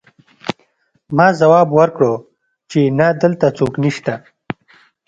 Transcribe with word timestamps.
ما 1.17 1.27
ځواب 1.39 1.67
ورکړ 1.79 2.01
چې 2.71 2.79
نه 2.99 3.07
دلته 3.21 3.45
څوک 3.57 3.73
نشته 3.83 4.13